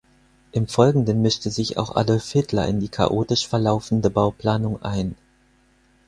[0.51, 5.15] Im Folgenden mischte sich auch Adolf Hitler in die chaotisch verlaufende Bauplanung ein.